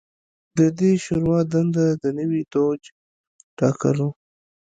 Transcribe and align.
د 0.57 0.59
دې 0.79 0.91
شورا 1.03 1.39
دنده 1.51 1.87
د 2.03 2.05
نوي 2.19 2.41
دوج 2.53 2.81
ټاکل 3.57 3.97
و 4.09 4.09